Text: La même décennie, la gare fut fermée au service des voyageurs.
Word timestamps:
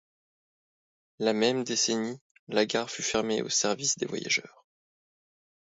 La 1.19 1.31
même 1.31 1.63
décennie, 1.63 2.19
la 2.47 2.65
gare 2.65 2.89
fut 2.89 3.03
fermée 3.03 3.43
au 3.43 3.49
service 3.49 3.99
des 3.99 4.07
voyageurs. 4.07 4.65